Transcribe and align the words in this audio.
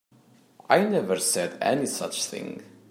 I 0.67 0.83
never 0.85 1.19
said 1.19 1.59
any 1.61 1.85
such 1.85 2.25
thing. 2.25 2.63